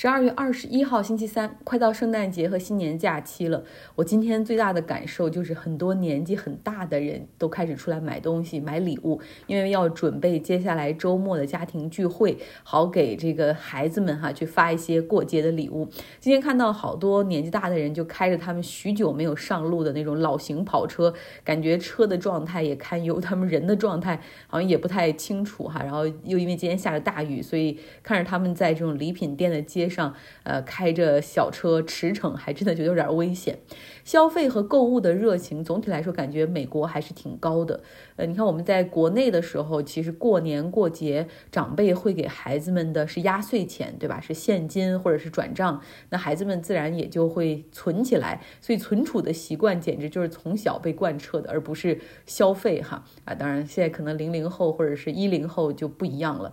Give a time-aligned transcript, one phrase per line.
[0.00, 3.64] 十二月二十一号星期三，快到圣诞节和新年假期了。
[3.96, 15.88] 我今天最大的感受就是，很多年纪很大的人都开始出来买东西、买礼物，因为要准备接下来周末的家庭聚会，好给这个孩子们哈去发一些过节的礼物。
[16.20, 21.12] 今天看到好多年纪大的人就开着他们许久没有上路的那种老型跑车，
[21.42, 25.82] 感觉车的状态也堪忧，他们人的状态 好像也不太清楚哈。
[25.82, 29.87] 然后又因为今天下着大雨，所以看着他们在这种礼品店的街。
[29.88, 33.58] 上，呃，开着小车驰骋，还真的觉得有点危险。
[34.04, 37.80] 消费和购物的热情，总体来说感觉美国还是挺高的。
[38.16, 44.20] 呃，你看我们在国内的时候，其实过年过节，长辈会给孩子们的是压岁钱，对吧？
[44.20, 48.42] 是现金或者是转账，那孩子们自然也就会存起来。
[48.60, 53.34] 所以存储的习惯简直就是从小被贯彻的，而不是消费哈啊。
[53.34, 56.52] 当然，现在可能零零后或者是一零后就不一样了。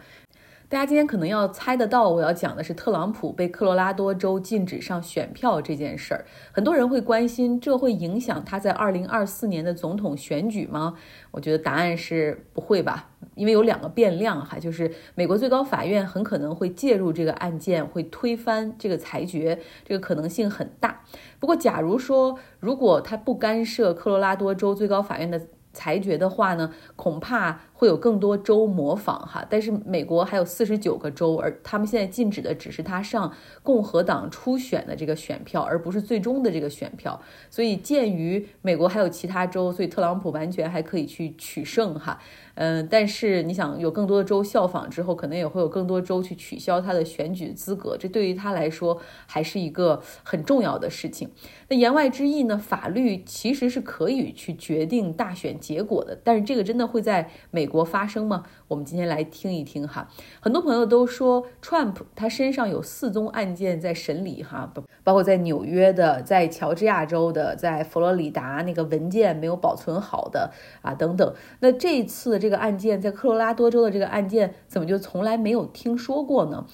[0.68, 6.26] 大家今天可能要猜得到，我要讲的是特朗普被科罗拉多州禁止上选票这件事儿。
[6.52, 10.96] 很多人会关心，这会影响他在二零二四年的总统选举吗？
[11.30, 21.04] 我觉得答案是不会吧，因为有两个变量哈，就是美国最高法院很可能会介入这个案件，会推翻这个裁决，这个可能性很大。
[21.40, 25.40] 不过，假如说如果他不干涉科罗拉多州最高法院的
[25.76, 27.60] 裁决的话呢，恐怕。
[27.78, 33.30] 会有更多州模仿哈，但是美国还有四十九个州，而他们现在禁止的只是他上
[33.62, 37.20] 共和党初选的这个选票，而不是最终的这个选票。
[37.50, 42.18] 所以鉴于美国还有其他州，所以特朗普完全还可以去取胜哈。
[42.56, 51.30] 嗯，但是你想有更多的州效仿之后，可能也会有更多州去取消他的选举资格，这对于他来说还是一个很重要的事情。
[51.68, 57.66] 那言外之意呢，法律其实是可以去决定大选结果的，但是这个真的会在美。
[57.66, 58.46] 国发生吗？
[58.70, 60.08] 我们今天来听一听哈。
[60.40, 64.72] 很多朋友都说，Trump 他身上有四宗案件在审理哈，
[65.04, 70.52] 包括在纽约的，在乔治亚州的，在佛罗里达那个文件没有保存好的
[70.82, 71.34] 啊等等。
[71.60, 76.68] 那这一次这个案件在科罗拉多州的这个案件，怎么就从来没有听说过呢？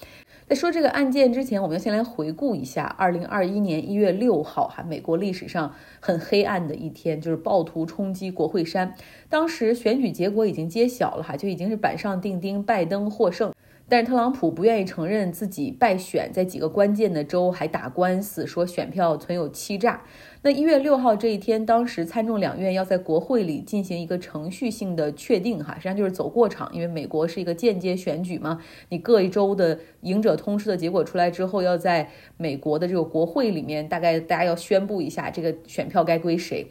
[0.46, 8.94] 在说这个案件之前，我们要先来回顾一下二零二一年一月六号哈，美国历史上很黑暗的一天，就是暴徒冲击国会山。
[9.30, 13.51] 当时选举结果已经揭晓了哈，就已经是板上钉钉，拜登获胜。
[13.92, 20.00] 但是特朗普不愿意承认自己败选，在几个关键的州还打官司，说选票存有欺诈。
[20.40, 36.66] 那一月六号这一天，当时参众两院要在国会里进行一个程序性的确定，哈，实际上就是走过场，因为美国是一个间接选举嘛，你各一州的赢者通吃的结果出来之后，要在美国的这个国会里面，大概大家要宣布一下这个选票该归谁。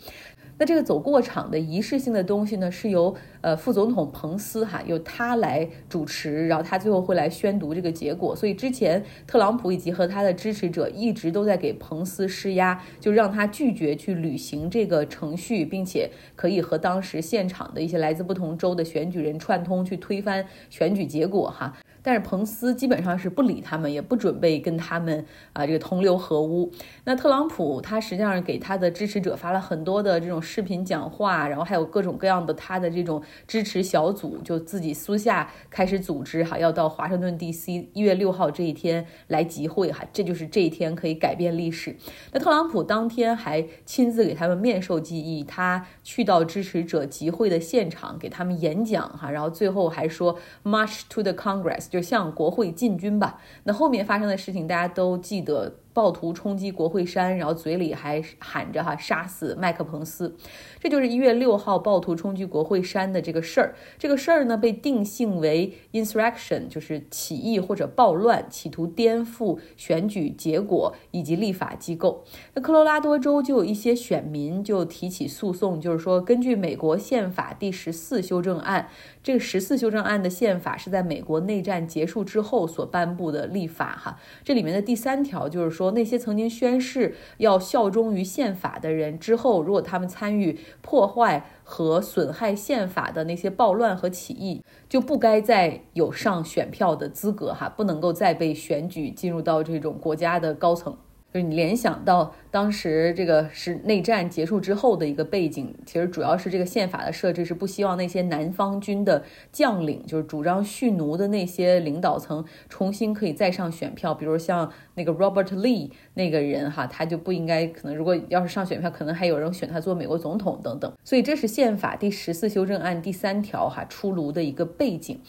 [0.58, 8.36] 那这个走过场的仪式性的东西呢，是由呃副总统彭斯哈由他来主持，然后他最后会来宣读这个结果。
[8.36, 21.78] 所以之前特朗普以及和他的支持者一直都在给彭斯施压，就让他拒绝去履行这个程序，并且可以和当时现场的一些来自不同州的选举人串通去推翻选举结果哈。
[22.04, 25.24] 但是彭斯基本上是不理他们，也不准备跟他们
[25.54, 26.72] 啊这个同流合污。
[27.04, 37.90] 那特朗普他实际上给他的支持者发了很多的这种视频讲话，然后还有各种各样的他的这种支持小组，就自己私下开始组织哈，要到华盛顿 D.C.
[37.94, 41.96] 一月六号这一天来集会哈，这就是这一天可以改变历史。
[42.32, 51.90] 那特朗普当天还亲自给他们面授记忆，他去到支持者集会的现场给他们演讲哈，然后最后还说 March to the Congress。
[51.90, 53.42] 就向国会进军吧。
[53.64, 55.76] 那后面发生的事情，大家都记得。
[55.94, 60.36] 暴徒冲击国会山，然后嘴里还喊着“哈杀死麦克彭斯”，
[60.80, 63.76] 这就是一月六号暴徒冲击国会山的这个事儿。
[64.00, 72.24] 这个事儿呢被定性为 insurrection，就是起义或者暴乱，企图颠覆选举结果以及立法机构。
[72.54, 78.88] 那科罗拉多州就有一些选民就提起诉讼，就是说根据美国宪法第十四修正案，
[79.22, 84.18] 这个十四修正案的宪法是在美国内战结束之后所颁布的立法哈。
[84.46, 85.81] 这里面的第三条就是说。
[85.82, 100.96] 说那些曾经宣誓要效忠于宪法的人，之后如果他们参与破坏和损害宪法的那些暴乱和起义，就不该再有上选票的资格，哈，不能够再被选举进入到这种国家的高层。
[101.34, 120.92] 就是你联想到当时这个是内战结束之后的一个背景，其实主要是这个宪法的设置是不希望那些南方军的将领，就是主张蓄奴的那些领导层重新可以再上选票，比如像那个 Robert Lee 那个人哈，他就不应该可能如果要是上选票，可能还有人选他做美国总统等等。
[121.06, 125.22] 所以这是宪法第十四修正案第三条哈出炉的一个背景。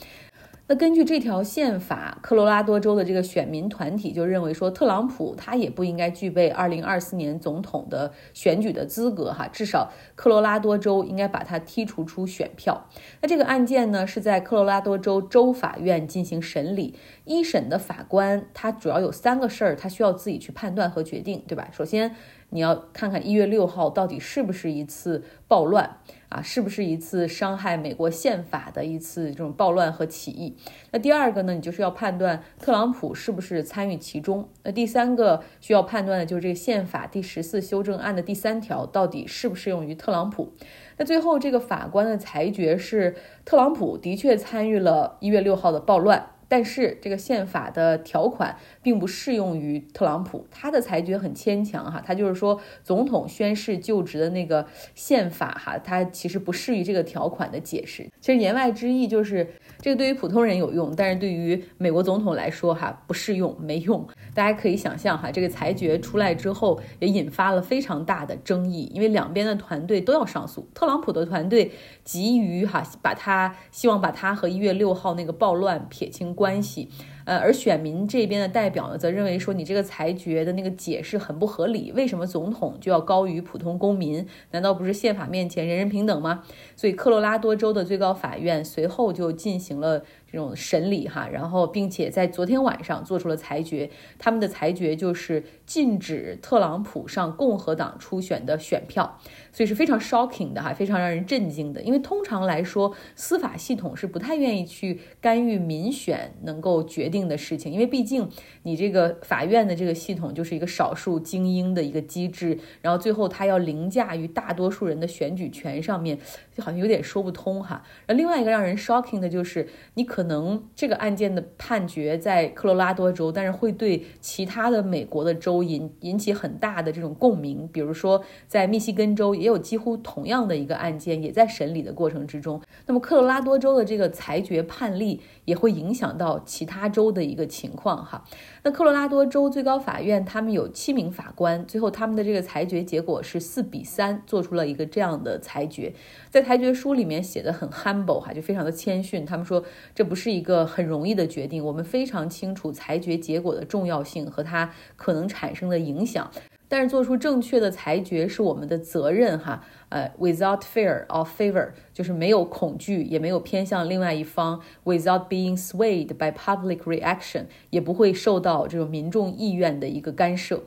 [0.68, 12.88] 那根据这条宪法，科罗拉多州的这个选民团体就认为说，特朗普他也不应该具备二零二四年总统的选举的资格哈，至少科罗拉多州应该把他剔除出选票。
[13.20, 16.94] 那这个案件呢，是在科罗拉多州州法院进行审理，
[17.24, 21.68] 一审的法官他主要有三个事儿，他需要自己去判断和决定，对吧？
[21.72, 22.14] 首先。
[22.52, 26.42] 你要看看一月六号到底是不是一次暴乱啊？
[26.42, 30.54] 是不是一次伤害美国宪法的一次这种暴乱和起义？
[30.90, 31.54] 那第二个呢？
[31.54, 34.46] 你就是要判断特朗普是不是参与其中。
[34.64, 40.52] 那第三个需要判断的就是这个宪法第十四修正案的第三条到底适不适用于特朗普？
[40.98, 43.16] 那最后这个法官的裁决是，
[43.46, 46.31] 特朗普的确参与了一月六号的暴乱。
[46.52, 58.06] 但是这个宪法的条款并不适用于特朗普，他的裁决很牵强哈，他就是说总统宣誓就职的那个宪法哈，它其实不适于这个条款的解释。
[58.20, 64.06] 其实言外之意就是这个对于普通人有用，但是对于美国总统来说哈不适用，没用。
[64.34, 71.70] 大家可以想象哈，这个裁决出来之后也引发了非常大的争议，因为两边的团队都要上诉，特朗普的团队
[72.02, 76.32] 急于哈把他希望把他和一月六号那个暴乱撇清。
[76.34, 76.88] 关系，
[77.26, 84.26] 呃，而选民这边的代表呢，则认为说你这个裁决的那个解释很不合理，为什么总统就要高于普通公民？
[84.52, 86.42] 难道不是宪法面前人人平等吗？
[86.74, 90.02] 所以，科罗拉多州的最高法院随后就进行了。
[90.32, 99.18] 这种审理哈，然后并且在昨天晚上做出了裁决，他们的裁决就是禁止特朗普上共和党初选的选票，
[99.52, 101.82] 所以是非常 shocking 的哈，非常让人震惊的。
[101.82, 108.26] 因为通常来说，司法系统是不太愿意去干预民选能够决定的事情，因为毕竟
[108.62, 116.18] 你这个法院的这个系统就是一个少数精英的一个机制，然后最后他要凌驾于大多数人的选举权上面，
[116.56, 117.82] 就好像有点说不通哈。
[118.06, 120.21] 而另外一个让人 shocking 的就是你可。
[120.22, 127.68] 可能这个案件的判决在科罗拉多州，但是会对其他的美国的州引引起很大的这种共鸣。
[127.72, 132.62] 比如说，在密西根州也有几乎同样的一个案件，也在审理的过程之中。
[132.86, 138.22] 那么科罗拉多州的这个裁决判例也会影响到其他州的一个情况哈。
[138.62, 145.92] 那科罗拉多州最高法院他们有七名法官，最后他们的这个裁决结果是四比三，做出了一个这样的裁决。
[146.30, 149.26] 在裁决书里面写的很 humble 哈，就非常的谦逊。
[149.26, 149.64] 他们说
[149.96, 156.30] 这不是一个很容易的决定，我们非常清楚裁决结果的重要性和它可能产生的影响。
[156.68, 159.64] 但是做出正确的裁决是我们的责任哈。
[159.88, 170.62] 呃，without fear or favor，就是没有恐惧，也没有偏向另外一方；without being swayed by public reaction，也不会受到这种民众意愿的一个干涉。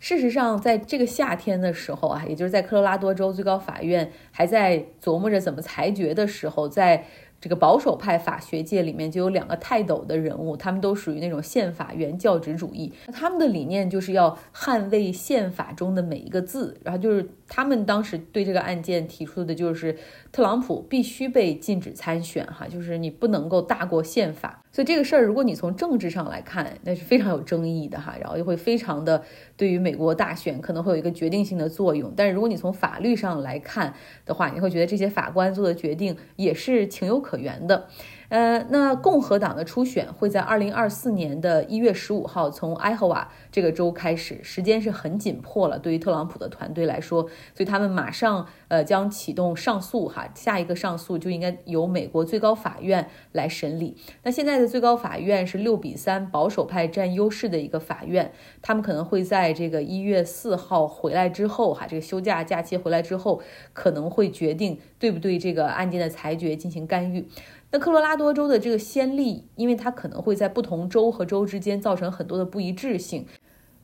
[0.00, 7.04] 事实上，在这个夏天的时候啊，也就是在科罗拉多州最高法院还在琢磨着怎么裁决的时候，在。
[7.40, 12.92] 这个保守派法学界里面就有两个泰斗的人物，他们都属于那种宪法原教旨主义。
[13.12, 19.96] 他们的理念就是要捍卫宪法中的每一个字，然后就是他们当时对这个案件提出的就是
[20.32, 24.62] 特朗普必须被禁止参选，哈，就是你不能够大过宪法。
[24.70, 29.22] 所以这个事儿，如果你从政治上来看，那是非常有争议的哈，然后又会非常的
[29.56, 32.12] 对于美国大选可能会有一个决定性的作用。
[32.14, 33.94] 但是如果你从法律上来看
[34.24, 37.88] 的话，你会觉得这些法官做的决定也是情有可原的。
[38.28, 45.78] 呃，那共和党的初选会在二零二四年的一月十五号从埃荷瓦这个州开始，时间是很紧迫了。
[45.78, 53.96] 对于特朗普的团队来说，所以他们马上呃将启动上诉哈，下一个上诉就应该由美国最高法院来审理。
[54.22, 58.30] 那现在的最高法院是六比三保守派占优势的一个法院，
[58.60, 63.40] 他们可能会在这个一月四号回来之后哈，这个休假假期回来之后，
[63.72, 67.26] 可能会决定对不对这个案件的裁决进行干预。
[67.70, 73.26] 那科罗拉多州的这个先例，因为它可能会在不同州和州之间造成很多的不一致性，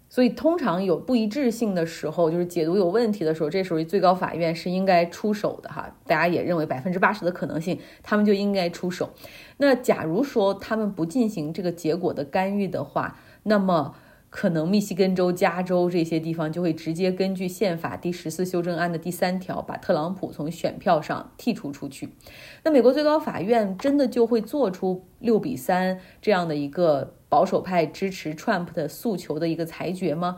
[0.09, 5.94] 所以通常有不一致性的时候，就是解读有问题的时候，这时候最高法院是应该出手的哈。
[6.06, 9.11] 大家也认为百分之八十的可能性，他们就应该出手。
[9.59, 13.94] 那假如说他们不进行这个结果的干预的话，那么。
[14.36, 22.08] 可能密西根州、加州这些地方就会直接根据宪法第十四修正案的第三条，把特朗普从选票上剔除出去。
[22.64, 27.14] 那美国最高法院真的就会做出六比三这样的一个。
[27.34, 30.36] 保守派支持 Trump 的诉求的一个裁决吗？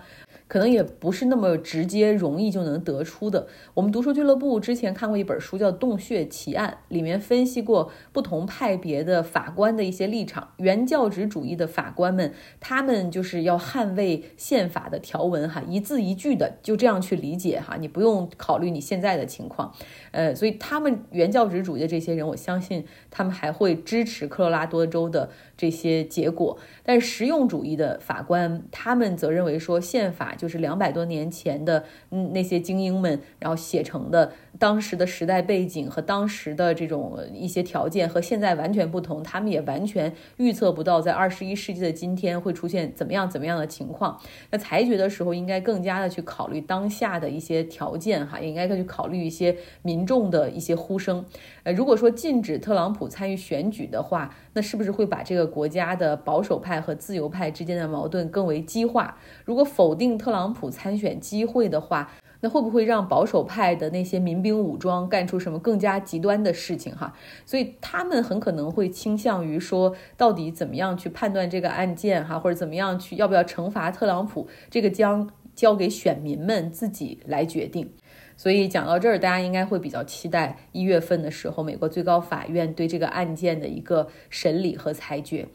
[0.48, 3.48] 可能也不是那么直接、容易就能得出的。
[3.74, 10.52] 我们读书俱乐部之前看过一本书，叫《洞穴奇案》，里面分析过不同派别的法官的一些立场。
[10.56, 19.74] 原教旨主义的法官们，他们就是要捍卫宪法的条文，哈，一字一句的就这样去理解，哈，你不用考虑你现在的情况。
[20.12, 26.58] 呃，所以他们原教旨主义的这些人，我相信他们还会支持科罗拉多州的这些结果。
[26.84, 30.26] 但是实用主义的法官，他们则认为说宪法。
[30.36, 34.32] 就是两百多年前的嗯那些精英们，然后写成的。
[34.58, 44.18] 当时的时代背景和当时的这种一些条件和现在完全不同，他们也完全预测不到在二十一世纪的今天会出现怎么样怎么样的情况。
[44.50, 51.24] 那裁决的时候，应该更加的去考虑当下的一些条件哈，也应该去考虑一些民众的一些呼声。
[51.64, 59.18] 呃，如果说禁止特朗普参与选举的话，那是不是会把这个国家的保守派和自由派之间的矛盾更为激化？
[59.44, 62.10] 如果否定特朗普参选机会的话？
[62.40, 66.94] 那会不会让保守派的那些民兵武装干出什么更加极端的事情？
[66.94, 67.14] 哈，
[67.46, 72.22] 所以他们很可能会倾向于说，到底怎么样去判断这个案件？
[72.24, 74.46] 哈，或者怎么样去要不要惩罚特朗普？
[74.70, 77.90] 这个将交给选民们自己来决定。
[78.36, 85.48] 所以讲到这儿，大家应该会比较期待一月份的时候，美国最高法院对这个案件的一个审理和裁决。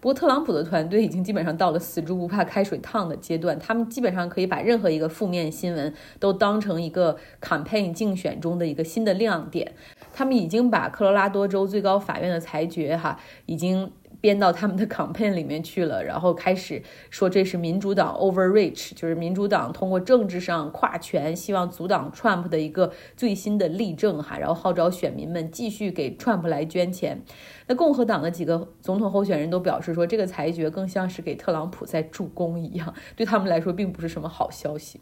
[0.00, 9.72] 不过，特朗普的团队已经基本上到了死猪不怕开水烫的阶段，他们基本上可以把任何一个负面新闻都当成一个 campaign 竞选中的一个新的亮点。
[10.12, 13.92] 他们已经把科罗拉多州最高法院的裁决，哈，已经。
[14.20, 27.22] 编到他们的 campaign 里面去了，然后开始说这是民主党 overreach，就是民主党通过政治上跨权，希望阻挡 Trump 的一个最新的例证哈，然后号召选民们继续给 Trump 来捐钱。
[27.68, 34.98] 那共和党的几个总统候选人都表示说，这个裁决更像是给特朗普在助攻一样，对他们来说并不是什么好消息。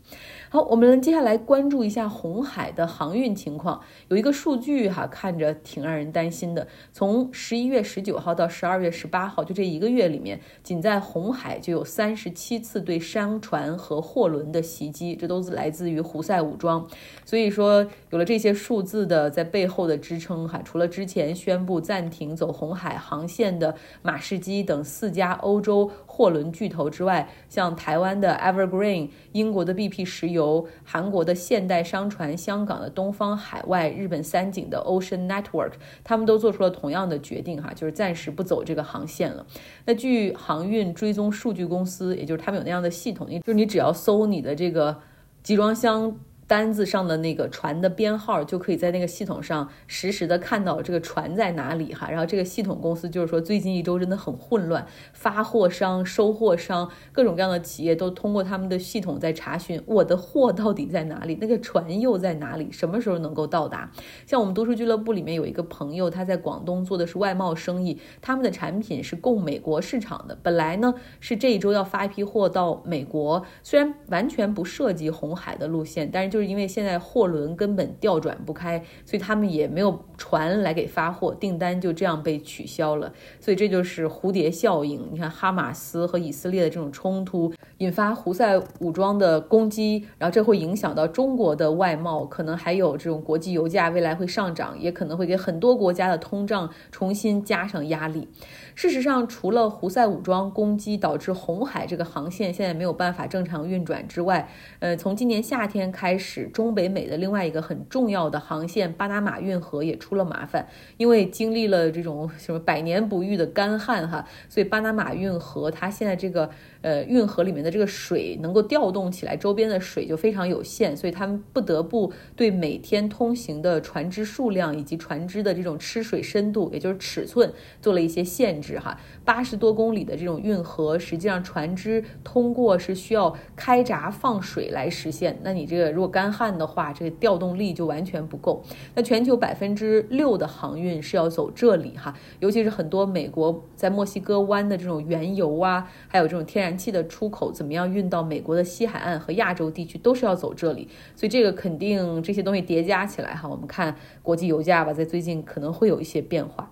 [0.50, 3.80] 好，我们接下来关注一下红海的航运情况。
[4.08, 6.66] 有一个数据哈，看着挺让人担心的。
[6.92, 16.84] 从十一月十九号到十二月十八号，就这一个月里面，仅在红海就有三十七次对商船和货轮的袭击，这都是来自于胡塞武装。
[17.24, 22.55] 所以说，有了这些数字的在背后的支撑哈，除了之前宣布暂停走。
[22.56, 35.72] 红海航线的马士基等四家欧洲货轮巨头之外，像台湾的 Evergreen、英国的 BP 石油、韩国的现代商船、香港的东方海外、日本三井的 Ocean Network，
[36.02, 39.44] 他们都做出了同样的决定，哈，就是暂时不走这个航线了。
[39.84, 44.96] 那据航运追踪数据公司，也就是他们有那样的系统，就是你只要搜你的这个
[45.42, 46.16] 集装箱。
[46.46, 52.08] 单子上的那个船的编号，就可以在那个系统上实时的看到这个船在哪里哈。
[52.08, 63.90] 然后这个系统公司就是说，最近一周真的很混乱，发货商、收货商各种各样的企业都通过他们的系统在查询我的货到底在哪里，那个船又在哪里，什么时候能够到达。
[64.24, 70.38] 像我们读书俱乐部里面有一个朋友，他在广东做的是外贸生意，他们的产品是供美国市场的。
[70.44, 76.35] 本来呢是这一周要发一批货到美国，虽然完全不涉及红海的路线，但是就。
[76.36, 83.10] 就是因为现在货轮根本调转不开，所以他们也没有船来给发货，订单就这样被取消了。
[83.40, 85.08] 所以这就是蝴蝶效应。
[85.10, 98.28] 你看哈马斯和以色列的这种冲突，引发胡塞武装的攻击，然后这会影响到中国的外贸，可能还有这种国际油价未来会上涨，也可能会给很多国家的通胀重新加上压力。
[98.76, 110.68] 事实上，除了胡塞武装攻击导致红海这个航线现在没有办法正常运转之外，呃，从今年夏天开始，中北美的另外一个很重要的航线巴拿马运河也出了麻烦，
[110.98, 116.50] 因为经历了这种什么百年不遇的干旱哈，所以巴拿马运河它现在这个。
[116.82, 127.52] 呃，运河里面的这个水能够调动起来，周边的水就非常有限，所以他们不得不对每天通行的船只数量以及船只的这种吃水深度，也就是尺寸，
[127.82, 128.98] 做了一些限制制哈。
[129.24, 135.38] 八十多公里的这种运河，实际上船只通过是需要开闸放水来实现。
[135.42, 138.62] 那你这个如果干旱的话，这个调动力就完全不够。
[138.94, 146.76] 那全球百分之六的航运是要走这里哈，尤其是很多美国在墨西哥湾的这种原油啊，还有这种天然。
[146.76, 156.70] 气的出口怎么样运到美国的西海岸和亚洲地区都是要走这里，所以这个肯定这些东西叠加起来哈，我们看国际油价吧，在最近可能会有一些变化。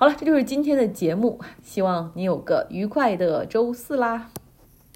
[0.00, 4.30] 好了，这就是今天的节目，希望你有个愉快的周四啦。